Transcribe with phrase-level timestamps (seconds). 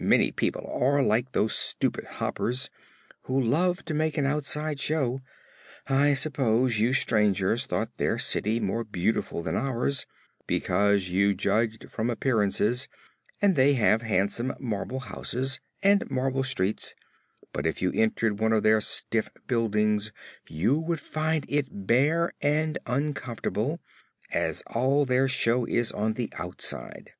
[0.00, 2.70] Many people are like those stupid Hoppers,
[3.26, 5.20] who love to make an outside show.
[5.86, 10.06] I suppose you strangers thought their city more beautiful than ours,
[10.48, 12.88] because you judged from appearances
[13.40, 16.96] and they have handsome marble houses and marble streets;
[17.52, 20.10] but if you entered one of their stiff dwellings
[20.48, 23.78] you would find it bare and uncomfortable,
[24.32, 27.12] as all their show is on the outside.